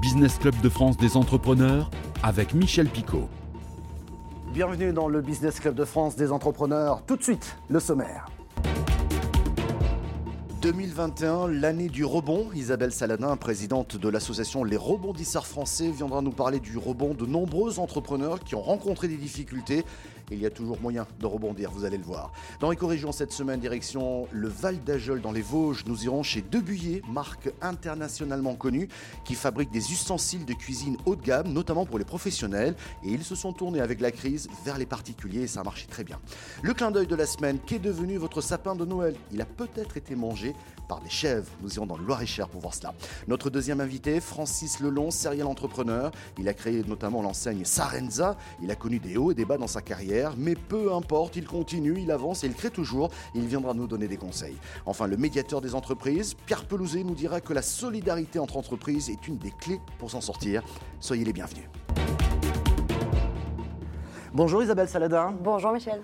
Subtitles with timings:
[0.00, 1.90] Business Club de France des entrepreneurs
[2.22, 3.28] avec Michel Picot.
[4.52, 7.02] Bienvenue dans le Business Club de France des entrepreneurs.
[7.06, 8.26] Tout de suite, le sommaire.
[10.72, 12.48] 2021, l'année du rebond.
[12.54, 17.78] Isabelle Saladin, présidente de l'association Les Rebondisseurs Français, viendra nous parler du rebond de nombreux
[17.78, 19.84] entrepreneurs qui ont rencontré des difficultés
[20.32, 22.32] il y a toujours moyen de rebondir, vous allez le voir.
[22.60, 27.02] Dans Éco-Région cette semaine, direction le Val d'Ajol dans les Vosges, nous irons chez Debuyer,
[27.08, 28.88] marque internationalement connue
[29.24, 32.74] qui fabrique des ustensiles de cuisine haut de gamme, notamment pour les professionnels.
[33.04, 35.86] Et ils se sont tournés avec la crise vers les particuliers et ça a marché
[35.86, 36.18] très bien.
[36.62, 39.14] Le clin d'œil de la semaine, qu'est devenu votre sapin de Noël?
[39.32, 40.54] Il a peut-être été mangé
[40.88, 41.50] par des chèvres.
[41.62, 42.94] Nous irons dans le Loir-et-Cher pour voir cela.
[43.28, 46.10] Notre deuxième invité, Francis Lelon, serial entrepreneur.
[46.38, 48.36] Il a créé notamment l'enseigne Sarenza.
[48.62, 51.46] Il a connu des hauts et des bas dans sa carrière mais peu importe, il
[51.46, 53.10] continue, il avance et il crée toujours.
[53.34, 54.56] Il viendra nous donner des conseils.
[54.86, 59.28] Enfin, le médiateur des entreprises, Pierre Pelouzet, nous dira que la solidarité entre entreprises est
[59.28, 60.62] une des clés pour s'en sortir.
[61.00, 61.64] Soyez les bienvenus.
[64.34, 65.34] Bonjour Isabelle Saladin.
[65.42, 66.00] Bonjour Michel.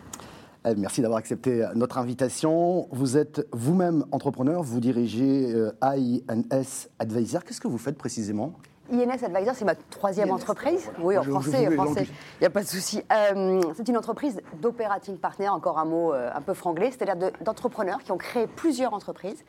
[0.69, 2.88] Eh, merci d'avoir accepté notre invitation.
[2.91, 7.44] Vous êtes vous-même entrepreneur, vous dirigez euh, INS Advisor.
[7.44, 8.55] Qu'est-ce que vous faites précisément?
[8.91, 10.91] INS Advisor, c'est ma troisième entreprise.
[11.00, 12.06] Oui, en français, français.
[12.06, 13.02] Il n'y a pas de souci.
[13.12, 18.03] Euh, c'est une entreprise d'operating partner, encore un mot euh, un peu franglais, c'est-à-dire d'entrepreneurs
[18.03, 19.44] qui ont créé plusieurs entreprises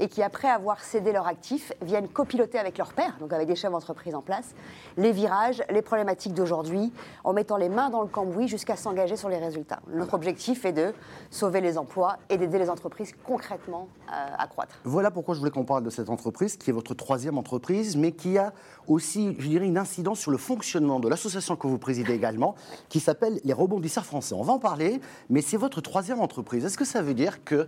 [0.00, 3.54] et qui, après avoir cédé leurs actifs, viennent copiloter avec leurs pairs, donc avec des
[3.54, 4.54] chefs d'entreprise en place,
[4.96, 9.28] les virages, les problématiques d'aujourd'hui, en mettant les mains dans le cambouis jusqu'à s'engager sur
[9.28, 9.80] les résultats.
[9.92, 10.92] Notre objectif est de
[11.30, 14.74] sauver les emplois et d'aider les entreprises concrètement euh, à croître.
[14.84, 18.12] Voilà pourquoi je voulais qu'on parle de cette entreprise, qui est votre troisième entreprise, mais
[18.12, 18.52] qui a
[18.88, 22.54] aussi, je dirais, une incidence sur le fonctionnement de l'association que vous présidez également,
[22.88, 24.34] qui s'appelle les rebondisseurs français.
[24.34, 26.64] On va en parler, mais c'est votre troisième entreprise.
[26.64, 27.66] Est-ce que ça veut dire qu'il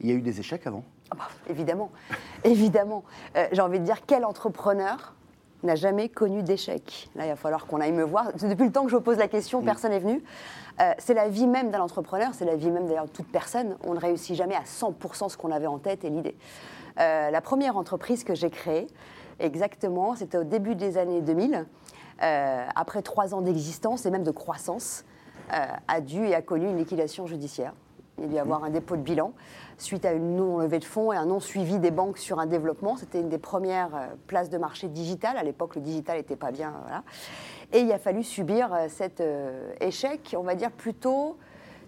[0.00, 0.84] y a eu des échecs avant?
[1.10, 1.90] Ah bah, évidemment,
[2.44, 3.04] évidemment.
[3.36, 5.14] Euh, j'ai envie de dire, quel entrepreneur
[5.62, 7.08] n'a jamais connu d'échec?
[7.14, 8.32] Là, il va falloir qu'on aille me voir.
[8.34, 9.64] Depuis le temps que je pose la question, mm.
[9.64, 10.22] personne n'est venu.
[10.80, 13.76] Euh, c'est la vie même d'un entrepreneur, c'est la vie même d'ailleurs de toute personne.
[13.84, 16.36] On ne réussit jamais à 100% ce qu'on avait en tête et l'idée.
[16.98, 18.86] Euh, la première entreprise que j'ai créée,
[19.38, 21.66] exactement, c'était au début des années 2000.
[22.18, 25.04] après trois ans d'existence et même de croissance,
[25.50, 27.72] a dû et a connu une liquidation judiciaire.
[28.22, 29.32] Il y a avoir un dépôt de bilan
[29.78, 32.96] suite à une non-levée de fonds et un non-suivi des banques sur un développement.
[32.96, 35.36] C'était une des premières euh, places de marché digital.
[35.36, 36.72] À l'époque, le digital n'était pas bien.
[36.82, 37.02] Voilà.
[37.72, 41.36] Et il a fallu subir euh, cet euh, échec, on va dire plutôt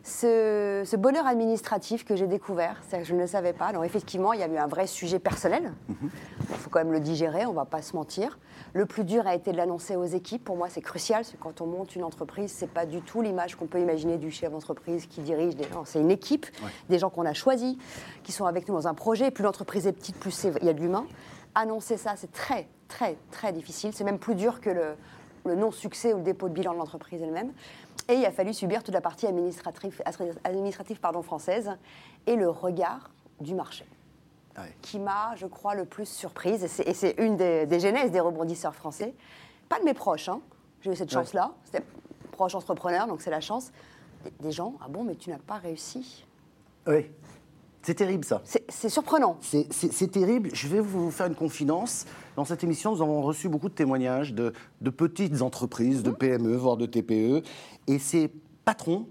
[0.09, 3.67] ce, bonheur administratif que j'ai découvert, c'est que je ne le savais pas.
[3.67, 5.73] Alors effectivement, il y a eu un vrai sujet personnel.
[5.89, 6.11] Mhm.
[6.51, 8.39] Il faut quand même le digérer, on ne va pas se mentir.
[8.73, 10.45] Le plus dur a été de l'annoncer aux équipes.
[10.45, 11.21] Pour moi, c'est crucial.
[11.21, 14.19] Parce que quand on monte une entreprise, c'est pas du tout l'image qu'on peut imaginer
[14.19, 15.85] du chef d'entreprise qui dirige des gens.
[15.85, 16.47] C'est une équipe,
[16.89, 17.77] des gens qu'on a choisis,
[18.23, 19.31] qui sont avec nous dans un projet.
[19.31, 21.07] Plus l'entreprise est petite, plus il y a de l'humain.
[21.55, 23.93] Annoncer ça, c'est très, très, très difficile.
[23.93, 24.95] C'est même plus dur que le,
[25.45, 27.53] le non-succès ou le dépôt de bilan de l'entreprise elle-même.
[28.09, 30.03] Et il a fallu subir toute la partie administrative,
[30.45, 31.73] administrative pardon, française
[32.27, 33.11] et le regard
[33.41, 33.85] du marché.
[34.83, 36.65] Qui m'a, je crois, le plus surprise.
[36.85, 39.15] Et c'est une des, des, genèses des rebondisseurs français.
[39.69, 40.41] Pas de mes proches, hein.
[40.81, 41.53] j'ai eu cette chance-là.
[41.65, 41.85] C'était
[42.33, 43.71] proche entrepreneur, donc c'est la chance.
[44.25, 46.27] Des, des gens, ah bon, mais tu n'as pas réussi?
[46.89, 47.09] Oui.
[47.83, 48.43] C'est terrible ça.
[48.45, 49.39] C'est surprenant.
[49.41, 50.51] C'est terrible.
[50.53, 52.07] Je vais vous faire une confidence.
[52.37, 54.53] Dans cette émission, nous avons reçu beaucoup de témoignages de,
[54.91, 56.17] petites entreprises, de mmh.
[56.17, 57.43] PME, voire de TPE.
[57.87, 58.31] Et ces
[58.65, 59.07] patrons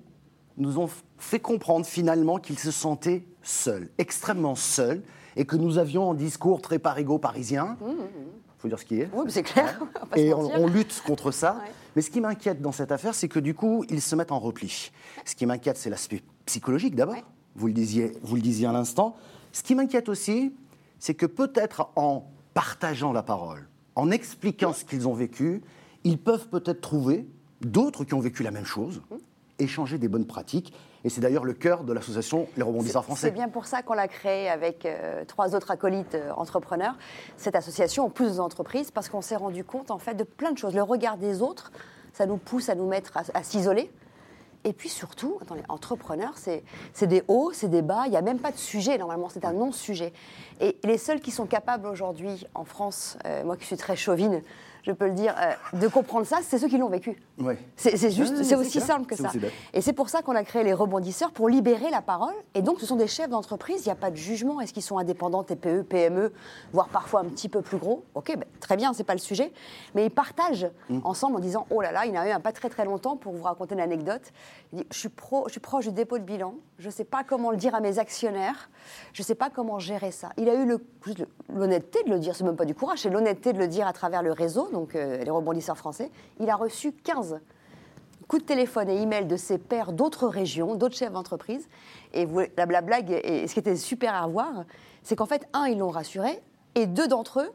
[0.57, 5.01] nous ont fait comprendre finalement qu'ils se sentaient seuls, extrêmement seuls,
[5.35, 7.77] et que nous avions un discours très parigo parisien.
[7.81, 8.07] Il mmh, mmh,
[8.57, 9.09] faut dire ce qui est.
[9.13, 9.79] Oui, c'est clair.
[10.15, 11.57] et on, lutte contre ça.
[11.95, 14.39] Mais ce qui m'inquiète dans cette affaire, c'est que du coup, ils se mettent en
[14.39, 14.91] repli.
[15.25, 17.15] Ce qui m'inquiète, c'est l'aspect psychologique d'abord
[17.57, 19.15] vous le disiez, vous le disiez à l'instant.
[19.51, 20.53] Ce qui m'inquiète aussi,
[20.99, 25.61] c'est que peut-être en partageant la parole, en expliquant ce qu'ils ont vécu,
[26.03, 27.27] ils peuvent peut-être trouver
[27.61, 29.01] d'autres qui ont vécu la même chose,
[29.59, 30.73] échanger des bonnes pratiques.
[31.03, 33.27] Et c'est d'ailleurs le cœur de l'association Les Rebondisseurs Français.
[33.27, 36.95] C'est bien pour ça qu'on l'a créé avec euh, trois autres acolytes euh, entrepreneurs,
[37.37, 40.57] cette association en plus d'entreprises, parce qu'on s'est rendu compte en fait de plein de
[40.57, 40.75] choses.
[40.75, 41.71] Le regard des autres,
[42.13, 43.91] ça nous pousse à nous mettre à s'isoler,
[44.63, 48.39] et puis surtout, attendez, entrepreneur, c'est des hauts, c'est des bas, il n'y a même
[48.39, 50.13] pas de sujet normalement, c'est un non-sujet.
[50.59, 54.41] Et les seuls qui sont capables aujourd'hui en France, euh, moi qui suis très chauvine,
[54.87, 57.21] je peux le dire, euh, de comprendre ça, c'est ceux qui l'ont vécu.
[57.39, 57.57] Ouais.
[57.75, 58.85] C'est juste, c'est aussi clair.
[58.85, 59.29] simple que ça.
[59.73, 62.33] Et c'est pour ça qu'on a créé les rebondisseurs pour libérer la parole.
[62.55, 63.81] Et donc, ce sont des chefs d'entreprise.
[63.85, 64.61] Il n'y a pas de jugement.
[64.61, 66.31] Est-ce qu'ils sont indépendants, TPE, PME,
[66.71, 68.05] voire parfois un petit peu plus gros?
[68.15, 69.51] Ok, ben, très bien, c'est pas le sujet.
[69.93, 70.99] Mais ils partagent Mm.
[71.03, 72.85] ensemble en disant Oh là là, il y en a eu un pas très très
[72.85, 74.21] longtemps pour vous raconter une anecdote.
[74.71, 76.53] Il dit Je suis, pro, je suis proche du dépôt de bilan.
[76.79, 78.69] Je ne sais pas comment le dire à mes actionnaires.
[79.13, 80.29] Je ne sais pas comment gérer ça.
[80.37, 80.65] Il a eu
[81.53, 82.35] l'honnêteté de le dire.
[82.35, 84.76] C'est même pas du courage, c'est l'honnêteté de le dire à travers le réseau, donc
[84.95, 86.11] euh, les rebondisseurs français.
[86.39, 87.39] Il a reçu 15
[88.27, 91.67] coups de téléphone et email de ses pairs d'autres régions, d'autres chefs d'entreprise.
[92.13, 94.65] Et vous- la, la blague, et ce qui était super à voir,
[95.03, 96.41] c'est qu'en fait, un, ils l'ont rassuré,
[96.75, 97.49] et deux d'entre eux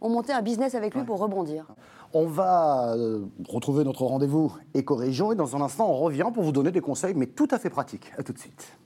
[0.00, 1.66] ont monté un business avec lui pour rebondir.
[2.12, 6.52] On va euh, retrouver notre rendez-vous éco-région et dans un instant, on revient pour vous
[6.52, 8.12] donner des conseils, mais tout à fait pratiques.
[8.18, 8.76] À tout de suite.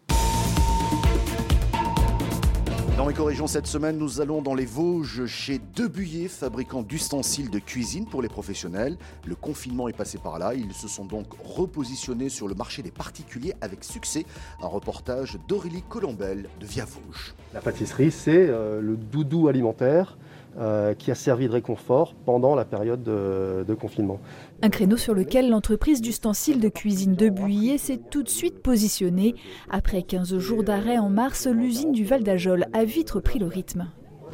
[3.01, 8.05] Dans Éco-région cette semaine, nous allons dans les Vosges chez Debuyer, fabricant d'ustensiles de cuisine
[8.05, 8.99] pour les professionnels.
[9.25, 10.53] Le confinement est passé par là.
[10.53, 14.27] Ils se sont donc repositionnés sur le marché des particuliers avec succès.
[14.63, 17.33] Un reportage d'Aurélie Colombel de Via Vosges.
[17.55, 20.19] La pâtisserie, c'est euh, le doudou alimentaire
[20.59, 24.19] euh, qui a servi de réconfort pendant la période de, de confinement.
[24.63, 29.35] Un créneau sur lequel l'entreprise d'ustensiles de cuisine de Buyer s'est tout de suite positionnée.
[29.71, 33.87] Après 15 jours d'arrêt en mars, l'usine du Val d'Ajol a vite repris le rythme.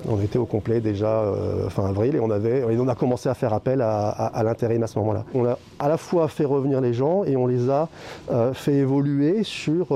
[0.09, 3.31] On était au complet déjà euh, fin avril et on, avait, et on a commencé
[3.31, 5.25] à faire appel à, à- à l'intérim à ce moment-là.
[5.35, 7.89] On a à la fois fait revenir les gens et on les a
[8.31, 9.87] euh, fait évoluer sur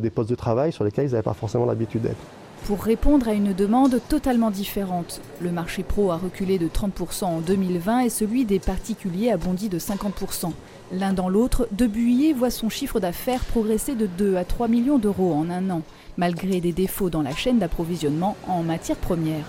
[0.00, 2.16] des postes de travail sur lesquels ils n'avaient pas forcément l'habitude d'être.
[2.66, 7.40] Pour répondre à une demande totalement différente, le marché pro a reculé de 30% en
[7.40, 10.52] 2020 et celui des particuliers a bondi de 50%.
[10.92, 14.98] L'un dans l'autre, De Buyer voit son chiffre d'affaires progresser de 2 à 3 millions
[14.98, 15.82] d'euros en un an,
[16.16, 19.46] malgré des défauts dans la chaîne d'approvisionnement en matières premières.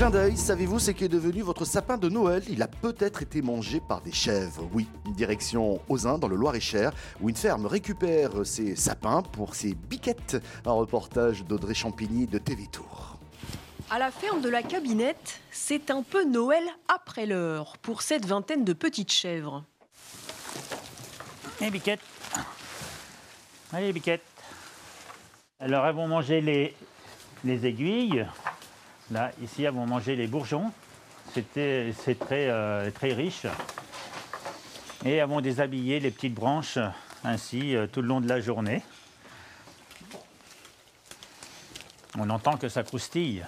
[0.00, 3.82] Clin d'œil, savez-vous ce qu'est devenu votre sapin de Noël Il a peut-être été mangé
[3.86, 4.66] par des chèvres.
[4.72, 10.42] Oui, direction Ozun dans le Loir-et-Cher, où une ferme récupère ses sapins pour ses biquettes.
[10.64, 13.18] Un reportage d'Audrey Champigny de TV Tour.
[13.90, 18.64] À la ferme de la cabinette, c'est un peu Noël après l'heure pour cette vingtaine
[18.64, 19.64] de petites chèvres.
[21.60, 22.00] Et biquette.
[23.70, 24.24] Allez, biquette.
[25.58, 26.74] Alors, elles vont manger les,
[27.44, 28.26] les aiguilles.
[29.42, 30.72] Ici, vont manger les bourgeons.
[31.34, 33.46] C'était- C'est très, euh, très riche.
[35.04, 36.78] Et elles vont déshabiller les petites branches
[37.24, 38.82] ainsi euh, tout le long de la journée.
[42.18, 43.44] On entend que ça croustille.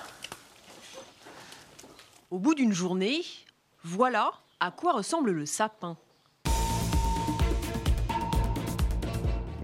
[2.30, 3.22] Au bout d'une journée,
[3.84, 4.30] voilà
[4.60, 5.96] à quoi ressemble le sapin.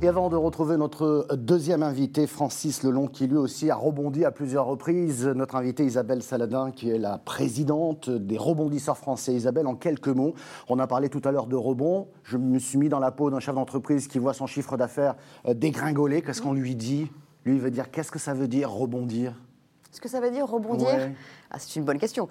[0.01, 4.31] Et avant de retrouver notre deuxième invité, Francis Lelong, qui lui aussi a rebondi à
[4.31, 9.35] plusieurs reprises, notre invité Isabelle Saladin, qui est la présidente des rebondisseurs français.
[9.35, 10.35] Isabelle, en quelques mots,
[10.69, 12.07] on a parlé tout à l'heure de rebond.
[12.23, 15.17] Je me suis mis dans la peau d'un chef d'entreprise qui voit son chiffre d'affaires
[15.49, 16.23] euh, dégringoler.
[16.23, 17.11] Qu'est-ce qu'on lui dit?
[17.45, 19.35] Lui, il veut dire qu'est-ce que ça veut dire rebondir?
[19.91, 20.87] Ce que ça veut dire rebondir?
[20.87, 21.13] Ouais.
[21.51, 22.29] Ah, C'est une bonne question.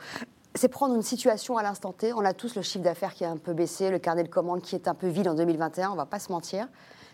[0.56, 2.14] C'est prendre une situation à l'instant T.
[2.14, 4.62] On a tous le chiffre d'affaires qui a un peu baissé, le carnet de commandes
[4.62, 6.70] qui est un peu vide en 2021, on va pas se mentir.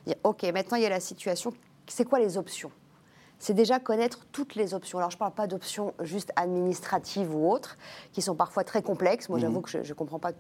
[0.06, 1.54] Dire, OK, maintenant il y a la situation,
[1.88, 2.72] c'est quoi les options?
[3.40, 5.00] C'est déjà connaître toutes les options.
[5.00, 7.78] Alors, je ne parle pas d'options juste administratives ou autres,
[8.14, 9.28] qui sont parfois très complexes.
[9.28, 10.32] Moi, j'avoue que je ne comprends pas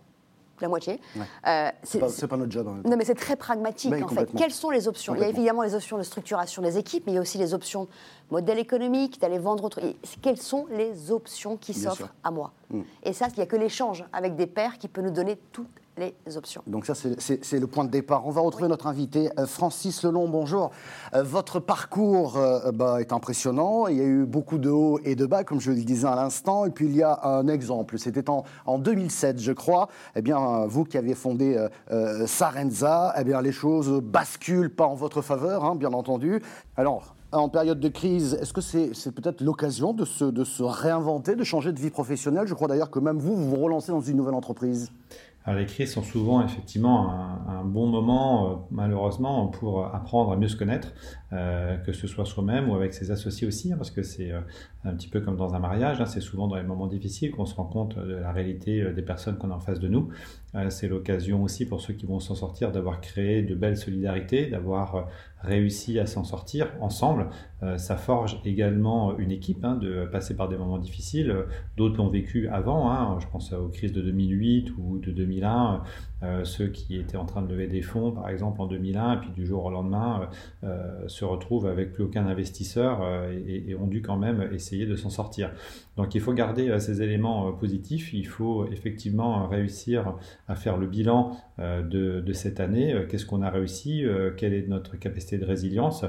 [0.62, 1.02] la moitié.
[1.16, 1.22] Mhm.
[1.22, 1.28] Ouais.
[1.48, 2.68] Euh, C'est pas, notre job.
[2.68, 2.82] hein.
[2.86, 4.30] non, mais c'est très pragmatique en fait.
[4.38, 5.16] Quelles sont les options?
[5.16, 7.38] Il y a évidemment les options de structuration des équipes, mais il y a aussi
[7.38, 7.88] les options
[8.32, 9.82] modèle économique, d'aller vendre autre.
[10.22, 12.54] Quelles sont les options qui s'offrent à moi?
[12.70, 12.82] Mm.
[13.04, 15.68] Et ça, il n'y a que l'échange avec des pairs qui peut nous donner toutes
[15.98, 16.64] les options.
[16.66, 18.26] Donc ça, c'est- le point de départ.
[18.26, 20.28] On va retrouver notre invité, euh, Francis Lelong.
[20.28, 20.72] Bonjour.
[21.14, 23.88] Euh, votre parcours euh, bah, est impressionnant.
[23.88, 26.16] Il y a eu beaucoup de hauts et de bas, comme je le disais à
[26.16, 26.66] l'instant.
[26.66, 28.00] Et puis il y a un exemple.
[28.00, 29.88] C'était en, en 2007, je crois.
[30.16, 34.96] Eh bien, vous qui avez fondé euh, Sarenza, eh bien, les choses basculent pas en
[34.96, 36.42] votre faveur, hein, bien entendu.
[36.76, 37.16] Alors.
[37.36, 41.44] En période de crise, est-ce que c'est peut-être l'occasion de se, de se réinventer, de
[41.44, 42.46] changer de vie professionnelle?
[42.46, 44.92] Je crois d'ailleurs que même vous, vous vous relancez dans une nouvelle entreprise.
[45.46, 47.12] Alors les crises sont souvent effectivement
[47.50, 50.94] un, bon moment, euh, malheureusement, pour apprendre à mieux se connaître,
[51.34, 54.40] euh, que ce soit soi-même ou avec ses associés aussi, hein, parce que c'est euh,
[54.86, 57.46] un petit peu comme dans un mariage, hein, c'est souvent dans les moments difficiles qu'on
[57.46, 60.10] se rend compte de la réalité des personnes qu'on a en face de nous.
[60.56, 64.48] Euh, c'est l'occasion aussi pour ceux qui vont s'en sortir d'avoir créé de belles solidarités,
[64.48, 65.02] d'avoir euh,
[65.42, 67.30] réussi à s'en sortir ensemble.
[67.64, 71.36] Euh, ça forge également une équipe, hein, de passer par des moments difficiles.
[71.76, 75.84] D'autres l'ont vécu avant, hein, je pense aux crises de 2008 ou de 2001.
[76.44, 79.32] ceux qui étaient en train de lever des fonds, par exemple en 2001, et puis
[79.32, 80.30] du jour au lendemain
[81.08, 85.52] se retrouvent avec plus aucun investisseur et, ont dû quand même essayer de s'en sortir.
[85.98, 90.16] Donc il faut garder ces éléments positifs, il faut effectivement réussir
[90.48, 94.04] à faire le bilan de, cette année, qu'est-ce qu'on a réussi,
[94.38, 96.04] quelle est notre capacité de résilience,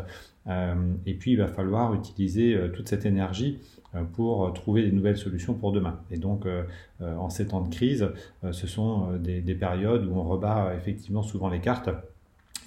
[0.49, 3.59] et puis il va falloir utiliser toute cette énergie
[3.95, 6.01] euh, pour trouver des nouvelles solutions pour demain.
[6.11, 6.65] Et donc, euh,
[7.01, 8.09] euh, en ces temps de crise,
[8.51, 11.91] ce sont des, périodes où on rebat effectivement souvent les cartes.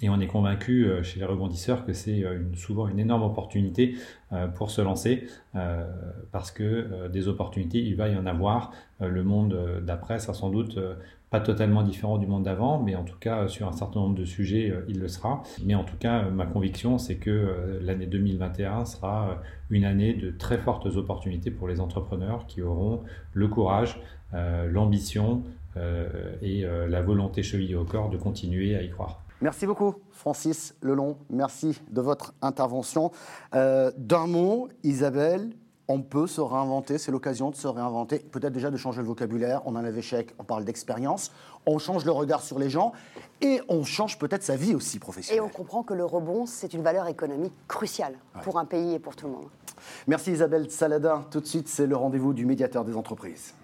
[0.02, 2.24] Et on est convaincu chez les rebondisseurs que c'est
[2.54, 3.96] souvent une énorme opportunité
[4.54, 5.26] pour se lancer,
[6.30, 8.72] parce que des opportunités, il va y en avoir.
[9.00, 10.78] le monde d'après sera sans doute
[11.30, 14.24] pas totalement différent du monde d'avant, mais en tout cas sur un certain nombre de
[14.24, 15.42] sujets, il le sera.
[15.64, 19.40] Mais en tout cas, ma conviction, c'est que l'année 2021 sera
[19.70, 23.02] une année de très fortes opportunités pour les entrepreneurs qui auront
[23.32, 24.00] le courage,
[24.34, 25.42] euh, l'ambition
[25.76, 29.22] euh, et euh, la volonté chevillée au corps de continuer à y croire.
[29.40, 31.16] Merci beaucoup, Francis Lelon.
[31.30, 33.12] Merci de votre intervention.
[33.52, 35.50] D'un mot, Isabelle,
[35.88, 39.62] on peut se réinventer, c'est l'occasion de se réinventer, peut-être déjà de changer le vocabulaire,
[39.64, 41.32] on en avait chèque, on parle d'expérience,
[41.64, 42.92] on change le regard sur les gens
[43.40, 45.42] et on change peut-être sa vie aussi professionnelle.
[45.42, 48.98] Et on comprend que le rebond, c'est une valeur économique cruciale pour un pays et
[48.98, 49.46] pour tout le monde.
[50.06, 51.24] Merci Isabelle Saladin.
[51.30, 53.54] Tout de suite, c'est le rendez-vous du médiateur des entreprises.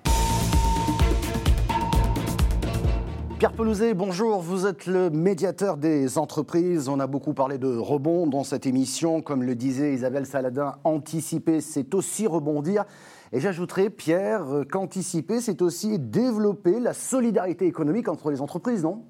[3.45, 4.41] Pierre Pelouzet, bonjour.
[4.41, 6.89] Vous êtes le médiateur des entreprises.
[6.89, 9.21] On a beaucoup parlé de rebond dans cette émission.
[9.21, 12.87] Comme le disait Isabelle Saladin, anticiper, c'est aussi rebondir.
[13.33, 19.03] Et j'ajouterai, Pierre, qu'anticiper, c'est aussi développer la solidarité économique entre les entreprises, non?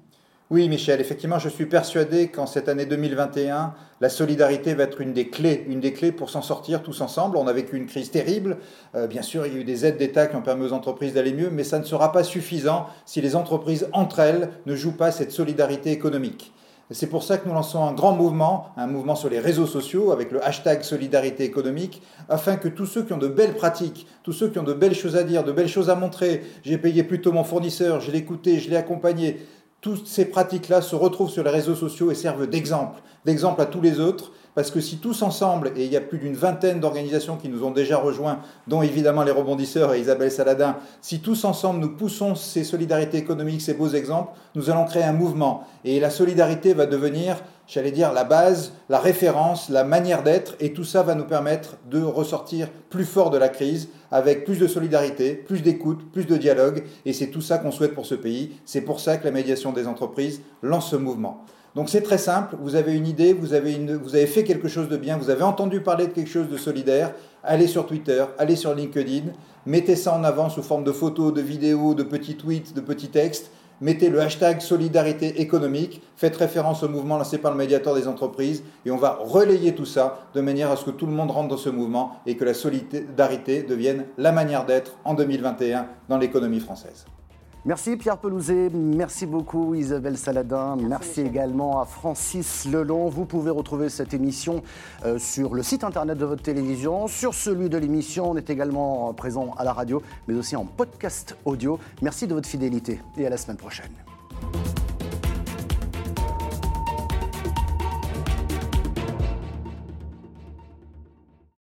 [0.51, 5.11] Oui, Michel, effectivement, je suis persuadé qu'en cette année 2021, la solidarité va être une
[5.11, 7.37] des clés, une des clés pour s'en sortir tous ensemble.
[7.37, 8.57] On a vécu une crise terrible.
[8.93, 11.15] Euh, bien sûr, il y a eu des aides d'État qui ont permis aux entreprises
[11.15, 14.95] d'aller mieux, mais ça ne sera pas suffisant si les entreprises entre elles ne jouent
[14.95, 16.53] pas cette solidarité économique.
[16.91, 20.11] C'est pour ça que nous lançons un grand mouvement, un mouvement sur les réseaux sociaux
[20.11, 24.33] avec le hashtag solidarité économique, afin que tous ceux qui ont de belles pratiques, tous
[24.33, 27.03] ceux qui ont de belles choses à dire, de belles choses à montrer, j'ai payé
[27.03, 29.39] plutôt mon fournisseur, je l'ai écouté, je l'ai accompagné,
[29.85, 33.81] toutes ces pratiques-là se retrouvent sur les réseaux sociaux et servent d'exemple, d'exemple à tous
[33.81, 37.35] les autres, parce que si tous ensemble, et il y a plus d'une vingtaine d'organisations
[37.37, 41.79] qui nous ont déjà rejoints, dont évidemment les rebondisseurs et Isabelle Saladin, si tous ensemble
[41.81, 45.65] nous poussons ces solidarités économiques, ces beaux exemples, nous allons créer un mouvement.
[45.83, 50.73] Et la solidarité va devenir j'allais dire, la base, la référence, la manière d'être, et
[50.73, 54.67] tout ça va nous permettre de ressortir plus fort de la crise, avec plus de
[54.67, 58.57] solidarité, plus d'écoute, plus de dialogue, et c'est tout ça qu'on souhaite pour ce pays.
[58.65, 61.43] C'est pour ça que la médiation des entreprises lance ce mouvement.
[61.75, 64.87] Donc c'est très simple, vous avez une idée, vous avez, vous avez fait quelque chose
[64.87, 67.13] de bien, vous avez entendu parler de quelque chose de solidaire,
[67.43, 69.33] allez sur Twitter, allez sur LinkedIn,
[69.65, 73.09] mettez ça en avant sous forme de photos, de vidéos, de petits tweets, de petits
[73.09, 73.51] textes,
[73.81, 78.63] mettez le hashtag solidarité économique, faites référence au mouvement lancé par le médiateur des entreprises
[78.85, 81.49] et on va relayer tout ça de manière à ce que tout le monde rentre
[81.49, 86.61] dans ce mouvement et que la solidarité devienne la manière d'être en 2021 dans l'économie
[86.61, 87.05] française.
[87.65, 93.09] Merci Pierre Pelouzet, merci beaucoup Isabelle Saladin, merci, également à Francis Lelon.
[93.09, 94.61] Vous pouvez retrouver cette émission
[95.03, 98.29] euh, sur le site internet de votre télévision, sur celui de l'émission.
[98.29, 101.79] On est également présent à la radio, mais aussi en podcast audio.
[102.03, 103.89] Merci de votre fidélité et à la semaine prochaine.